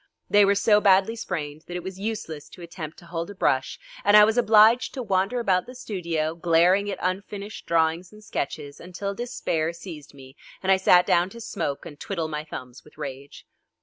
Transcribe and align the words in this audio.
They 0.31 0.45
were 0.45 0.55
so 0.55 0.81
badly 0.81 1.15
sprained 1.15 1.65
that 1.67 1.75
it 1.77 1.83
was 1.83 1.99
useless 1.99 2.49
to 2.49 2.63
attempt 2.63 2.97
to 2.97 3.05
hold 3.05 3.29
a 3.29 3.35
brush, 3.35 3.77
and 4.03 4.17
I 4.17 4.23
was 4.23 4.35
obliged 4.35 4.95
to 4.95 5.03
wander 5.03 5.39
about 5.39 5.67
the 5.67 5.75
studio, 5.75 6.33
glaring 6.33 6.89
at 6.89 6.97
unfinished 7.03 7.67
drawings 7.67 8.11
and 8.11 8.23
sketches, 8.23 8.79
until 8.79 9.13
despair 9.13 9.71
seized 9.73 10.15
me 10.15 10.35
and 10.63 10.71
I 10.71 10.77
sat 10.77 11.05
down 11.05 11.29
to 11.29 11.39
smoke 11.39 11.85
and 11.85 11.99
twiddle 11.99 12.29
my 12.29 12.43
thumbs 12.43 12.83
with 12.83 12.97
rage. 12.97 13.45